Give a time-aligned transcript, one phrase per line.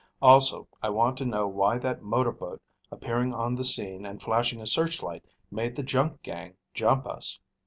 [0.19, 2.59] Also, I want to know why that motorboat
[2.91, 7.39] appearing on the scene and flashing a searchlight made the junk gang jump us."